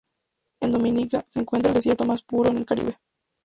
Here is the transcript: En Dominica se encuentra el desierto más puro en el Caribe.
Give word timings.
En 0.63 0.71
Dominica 0.71 1.23
se 1.27 1.39
encuentra 1.41 1.69
el 1.69 1.75
desierto 1.75 2.05
más 2.05 2.23
puro 2.23 2.49
en 2.49 2.57
el 2.57 2.65
Caribe. 2.65 2.97